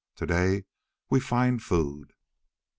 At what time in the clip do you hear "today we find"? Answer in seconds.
0.15-1.61